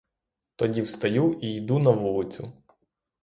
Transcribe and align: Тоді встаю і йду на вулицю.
Тоді 0.55 0.81
встаю 0.81 1.39
і 1.41 1.53
йду 1.55 1.79
на 1.79 1.91
вулицю. 1.91 2.53